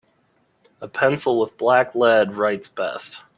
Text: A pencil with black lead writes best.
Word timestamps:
A 0.81 0.87
pencil 0.87 1.39
with 1.39 1.59
black 1.59 1.93
lead 1.93 2.31
writes 2.33 2.67
best. 2.67 3.21